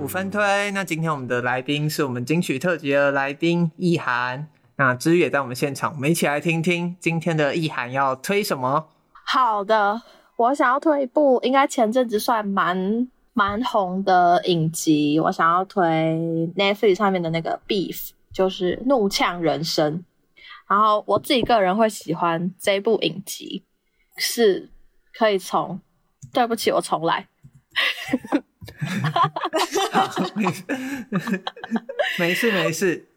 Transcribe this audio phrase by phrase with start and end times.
[0.00, 4.46] 五分推，那今天我们的来宾是我们金曲特辑的来宾易涵，
[4.76, 8.88] 那芝玉也在我们现场，我们一起来听听今天的易涵要推什么。
[9.24, 10.02] 好的，
[10.36, 15.82] 我想要推一部应该前阵子算蛮蛮红的影集，我想要推
[16.54, 20.04] Netflix 上面的那个 Beef，就是怒呛人生。
[20.68, 23.64] 然后我自己个人会喜欢这部影集，
[24.16, 24.70] 是
[25.12, 25.80] 可以从，
[26.32, 27.28] 对不起，我重来。
[29.92, 30.08] 好，
[32.18, 33.08] 没事没事。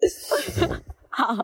[1.10, 1.34] 好，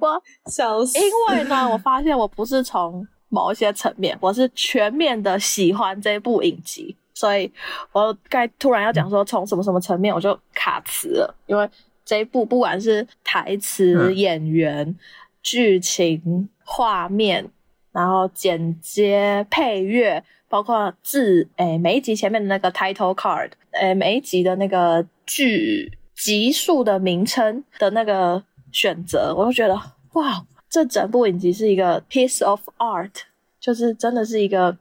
[0.00, 7.52] 我小心，因为呢，我发现我不是从某一些层面，我是全面的喜欢这部影集，所以
[7.92, 11.34] 我该突然要讲说从什么什么层面，我就卡词了。
[11.46, 11.68] 因为
[12.04, 14.96] 这一部不管是台词、嗯、演员、
[15.42, 17.48] 剧情、画面，
[17.92, 20.24] 然后剪接、配乐。
[20.46, 29.74] 包括字，诶、欸，每一集前面的那个 title card，诶、欸，每一集的那个剧集数的名称的那个选择，我就觉得
[30.12, 33.10] 哇，这整部影集是一个 piece of art，
[33.58, 34.78] 就是真的是一个，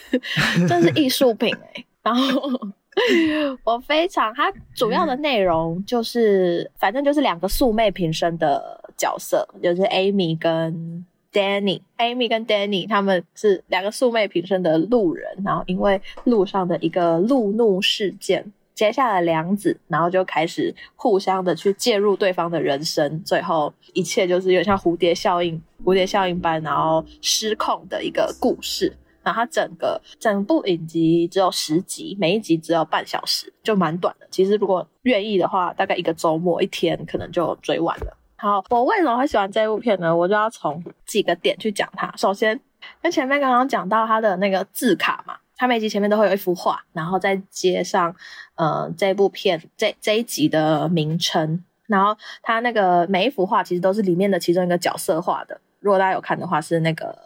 [0.68, 1.56] 真是艺术品。
[2.02, 2.50] 然后
[3.64, 11.04] 我非常，它主要的内容就是，反正就是两个素昧平生的角色，就是 Amy 跟。
[11.32, 28.96] Danny、Amy 跟 Danny 他们是两个素昧平生的路人，然后因为路上的一个路怒事件结下了梁子，然后就开始互相的去介入对方的人生，最后一切就是有点像蝴蝶效应、蝴蝶效应般，然后失控的一个故事。
[29.26, 34.28] 然后它整个整部影集只有十集，每一集只有半小时，就蛮短的。
[34.30, 38.16] 其实如果愿意的话，大概一个周末一天可能就追完了。
[38.36, 40.16] 好，我为什么会喜欢这部片呢？
[40.16, 42.14] 我就要从几个点去讲它。
[42.16, 42.60] 首先，
[43.02, 48.14] 跟前面刚刚讲到它的那个字卡嘛，它每集前面都会有一幅画，然后再接上
[48.54, 51.64] 呃这部片这这一集的名称。
[51.88, 55.60] 然后它那个每一幅画其实都是里面的其中一个角色画的。
[55.80, 57.16] 如果大家有看的话，是那个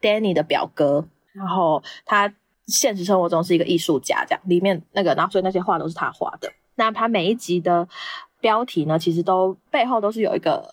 [0.00, 2.32] Danny 的表哥，然后他
[2.66, 6.52] 现实生活中是一个艺术家，这样里面那个，然后所以那些画都是他画的。
[6.74, 7.88] 那他每一集的。
[8.42, 10.66] 标题呢，其实都背后都是有一个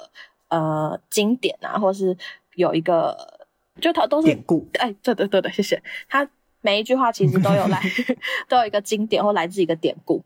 [0.47, 2.17] 呃经典啊，或是
[2.55, 3.41] 有一个，
[3.81, 4.65] 就他都是典故。
[4.79, 5.83] 哎，对对对对，谢谢。
[6.07, 6.25] 他
[6.61, 7.81] 每一句话其实都有来，
[8.47, 10.23] 都有一个经典或来自一个典故，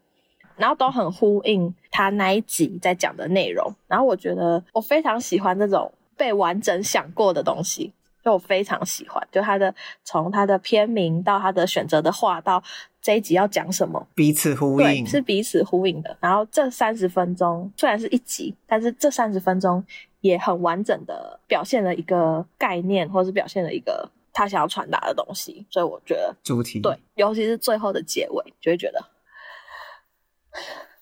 [0.55, 3.73] 然后都很呼应他那一集在讲的内容。
[3.87, 7.91] 然后我觉得我非常喜欢这种被完整想过的东西。
[8.23, 9.73] 就我非常喜欢，就他的
[10.03, 12.63] 从他的片名到他的选择的话到
[13.01, 16.15] 这一集要讲什么，彼此呼应，是彼此呼应的。
[16.19, 19.83] 然后这三十分钟虽然是一集，但是这三十分钟
[20.19, 25.65] 也很完整的表现了一个概念，或是表现了一个他想要传达的东西。
[25.69, 29.03] 所以我觉得主题对，尤其是最后的结尾，就会觉得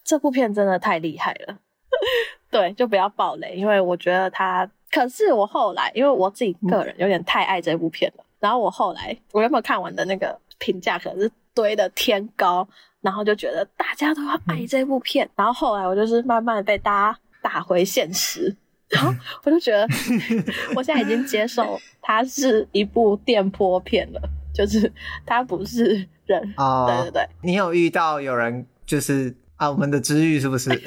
[0.05, 1.57] 这部片真的太厉害了。
[2.49, 4.69] 对，就不要暴雷，因为我觉得他。
[4.91, 12.67] 可是我后来，因为我自己个人有点太爱这部片了，嗯、然后我后来我原本看完的那个评价可能是堆的天高，
[13.01, 18.55] 然后就觉得大家都要爱这部片，嗯、然后后来我就是慢慢的被大家打回现实，
[18.89, 19.13] 然后
[19.43, 19.87] 我就觉得
[20.75, 24.21] 我现在已经接受它是一部电波片了，
[24.53, 24.91] 就是
[25.25, 27.29] 它不是人，哦、对对对。
[27.43, 30.69] 你有遇到有人就是啊，我们的知遇是不是？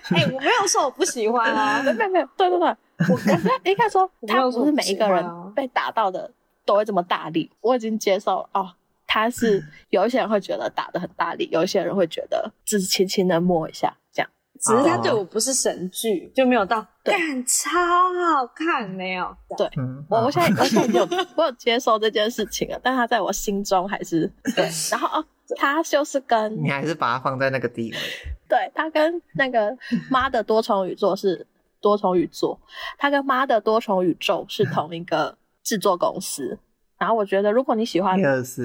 [0.14, 2.68] 哎、欸，我没有说我不喜欢啊， 没有没有，对对对，
[3.10, 6.30] 我刚才应该说，他不是每一个人被打到的
[6.64, 8.72] 都会这么大力，我已经接受哦。
[9.06, 17.16] 他是 有一些人会觉得打的很大力，有一些人会觉得只是轻轻的摸一下这样，只是他对我不是神剧，就没有到干
[17.46, 19.34] 超好看没有？
[19.56, 19.66] 对，
[20.10, 25.24] 我我现在我现在有我有接受这件事情了，但他在我心中还是对，然后哦。
[25.56, 27.96] 他就是跟你还是把它放在那个地位，
[28.48, 29.76] 对，他跟那个
[30.10, 31.46] 妈的多重宇宙是
[31.80, 32.58] 多重宇宙，
[32.96, 36.58] 他跟妈的多重宇宙是 同一个制作公司。
[36.98, 38.18] 然后我觉得，如果你喜欢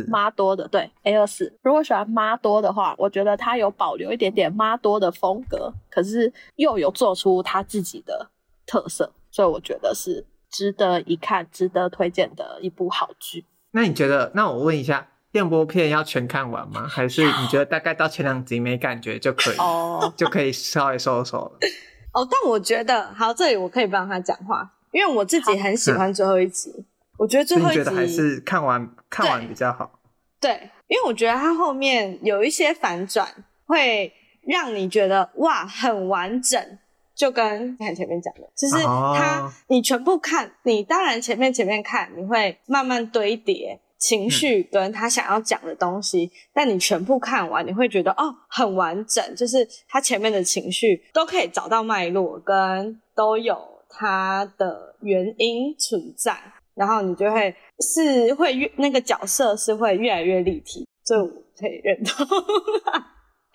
[0.08, 8.32] 妈多的，对 A 二四，如果喜欢妈多的话，我觉得他有保留一点点妈多的风格，可是又有做出他自己的
[8.66, 13.46] 特色，所以我觉得是值得一看、值得推荐的一部好剧。
[13.70, 14.32] 那你觉得？
[14.34, 15.10] 那我问一下。
[15.34, 16.88] 电波片要全看完吗？
[16.88, 20.10] 还是你觉得大概到前两集没感觉就可以，oh.
[20.16, 21.68] 就可以稍微收手了？
[22.14, 26.70] 哦，oh, 但我觉得好，这里我可以帮他讲话，因为我自己很喜欢最后一集。
[26.78, 26.86] 嗯、
[27.18, 30.00] 我觉得最后一集还是看完看完比较好
[30.40, 30.52] 对。
[30.52, 33.28] 对，因为我觉得它后面有一些反转，
[33.66, 34.14] 会
[34.44, 36.78] 让你觉得哇，很完整。
[37.16, 53.58] 就跟看前面讲的，其实他你全部看，你当然前面前面看，你会慢慢堆叠情绪跟他想要讲的东西，嗯、但你全部看完，你会觉得哦，很完整，就是他前面的情绪都可以找到脉络，跟都有
[53.90, 56.38] 他的原因存在，
[56.76, 61.26] 然后你就会是会越那个角色是会越来越立体，这我
[61.58, 62.28] 可以认同。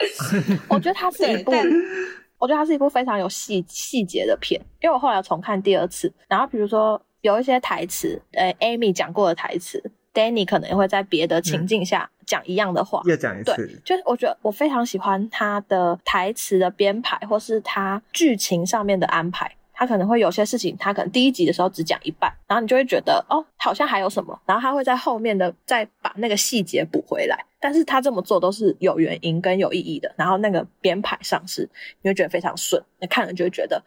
[0.71, 1.53] 我觉得它是一部，
[2.39, 4.59] 我觉得它是一部非常有细细节的片。
[4.81, 9.83] 因为我后来重看第二次，然后比如说有一些台词，呃，Amy 讲过的台词
[10.19, 13.55] ，Danny 可能也会在别的情境下讲一样的话，又讲一次。
[13.55, 19.55] 对，就是我觉得我非常喜欢他的台词的编排，或是他剧情上面的安排。
[19.81, 27.45] 他可能会有些事情，他可能第一集的时候只讲一半，然后你就会觉得哦，好像还有什么，然后他会在后面的再把那个细节补回来。
[27.61, 31.69] 但是他这么做都是有原因跟有意义的，然后那个编排上是
[32.03, 33.81] 你会觉得非常顺，你看了就会觉得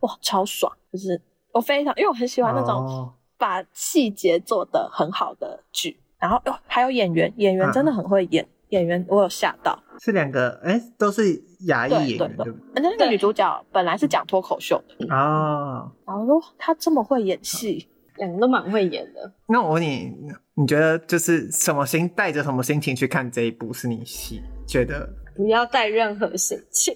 [0.00, 1.18] 哇超爽，就是
[1.52, 8.44] 我非常因为我很喜欢那种把细节做得很好的剧，然后哦还有演员，演员真的很会演。
[8.44, 19.32] 啊演员我有吓到，是两个哎、欸，都是牙医演员，对，对，对，而且那个女主角本来是讲脱口秀的哦，然后说她这么会演戏，两个都蛮会演的。
[19.46, 20.12] 那我问你，
[20.52, 23.72] 你觉得就是什么心带着什么心情去看这一部？
[23.72, 26.94] 是你戏觉得不要带任何心情，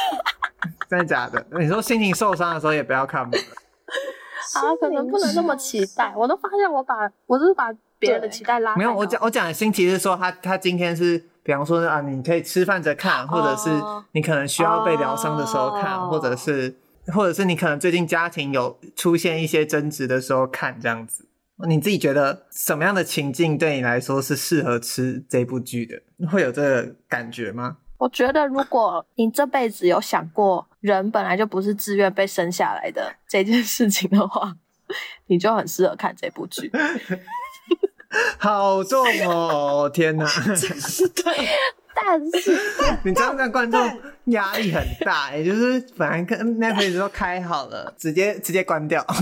[0.90, 1.42] 真的假的？
[1.58, 3.32] 你说心情受伤的时候也不要看吗？
[4.58, 6.12] 啊，可能不能那么期待。
[6.16, 6.94] 我都发现我把
[7.26, 7.72] 我就是把。
[8.02, 13.70] 别人的期待拉，没有，我讲我讲的心情是说他他今天是，比方说啊，你可以吃饭着看，或者是
[14.10, 16.74] 你可能需要被疗伤的时候看，哦、或者是
[17.14, 21.28] 或者是你可能最近家庭有出现一些争执的时候看这样子。
[21.68, 26.26] 你自己觉得什么样的情境对你来说是适合吃这部剧的？
[26.26, 27.76] 会有这个感觉吗？
[28.02, 34.56] 我觉得如果你这辈子有想过人本来就不是自愿被生下来的这件事情的话，
[35.26, 36.68] 你就很适合看这部剧。
[38.38, 39.88] 好重哦！
[39.88, 41.48] 天哪，对，
[41.94, 42.52] 但是
[43.04, 43.80] 你知道那观众
[44.26, 49.04] 压力很大，也就是本来跟 Netflix 都开好了，直接直接关掉。
[49.08, 49.18] 但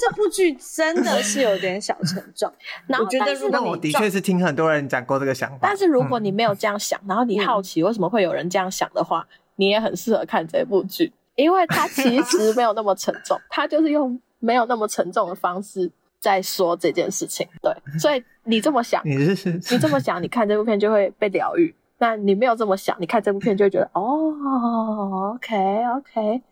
[0.00, 2.52] 这部剧真的是有点小沉重。
[2.86, 5.58] 然后我觉得，那我的确是听很多人讲过这个想法。
[5.62, 15.90] 但是如果你没有这样想，然后你好奇为什么会有人这样想的话，你也很适合看这部剧，因为它其实没有那么沉重，它就是用没有那么沉重的方式。
[16.20, 21.74] 在说这件事情，对， 所以你这么想，你这么想，你看这部片就会被疗愈。
[21.98, 25.56] 那你没有这么想，你看这部片就会觉得，哦，OK
[25.96, 26.42] OK，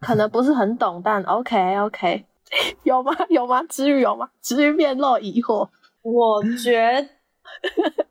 [0.00, 2.26] 可能不是很懂，但 OK OK，
[2.82, 3.12] 有吗？
[3.28, 3.62] 有吗？
[3.68, 4.28] 支宇有吗？
[4.42, 5.68] 支宇面露疑惑。
[6.02, 7.08] 我觉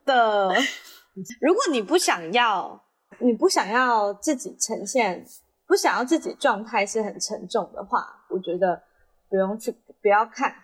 [0.06, 0.50] 得，
[1.42, 2.80] 如果你不想要，
[3.18, 5.22] 你不想要自己呈现，
[5.66, 8.80] 不想要自己状态是很沉重的话，我觉得
[9.28, 9.70] 不用去，
[10.00, 10.54] 不要看。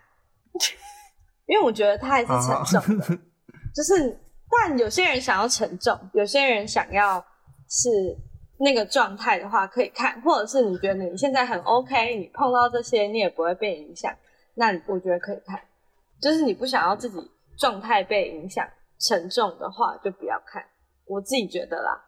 [1.46, 3.06] 因为我觉得它还是沉重的，
[3.74, 4.18] 就是，
[4.50, 7.24] 但有些人想要沉重，有些人想要
[7.68, 8.16] 是
[8.58, 14.10] 那个状态的话，可以看，或者是你觉得你现在很 OK，你碰到这些你也不会被影响，
[14.54, 15.60] 那我觉得可以看。
[16.20, 17.18] 就是你不想要自己
[17.58, 18.66] 状态被影响
[19.00, 20.64] 沉重的话，就不要看。
[21.06, 22.00] 我自己觉得啦。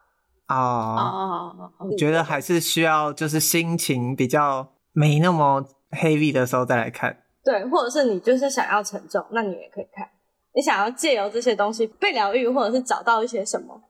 [0.47, 7.25] 哦，我觉得还是需要就是心情比较没那么 heavy 的时候再来看。
[7.47, 10.05] 对，或者是你就是想要沉重，那你也可以看。
[10.53, 13.81] 你想要借由这些东西被疗愈，或者是找到一些什么，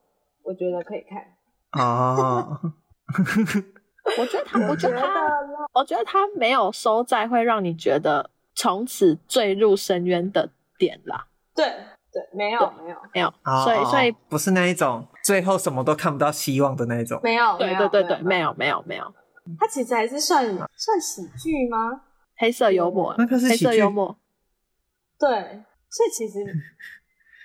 [0.43, 1.19] 我觉得可以看。
[1.81, 2.59] 哦，
[4.19, 5.07] 我觉得他，我觉得他，
[5.73, 11.25] 我觉得他没有收在会让你觉得从此坠入深渊的点啦。
[11.55, 11.65] 对
[12.13, 17.19] 对，没有没有没有，所以所以不是那一种最后什么都看不到希望的那一种。
[17.23, 19.03] 没有，对对对对，没有没有没有。
[19.57, 22.03] 他其实还是算算喜剧吗？
[22.37, 24.17] 黑色幽默，那个是黑色幽默，
[25.19, 25.27] 对，
[25.89, 26.39] 所以其实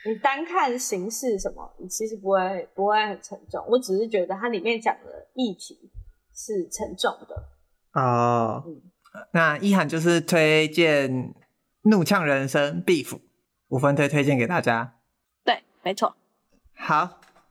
[0.04, 3.64] 你单看形式什么，你其实不会不会很沉重。
[3.68, 5.90] 我只是觉得它里面讲的议题
[6.34, 7.48] 是沉重的。
[7.92, 8.82] 哦，嗯、
[9.32, 11.10] 那一涵就是推荐
[11.82, 13.18] 《怒呛人生》Beef
[13.68, 14.98] 五分推推荐给大家。
[15.44, 16.16] 对，没错。
[16.74, 17.20] 好，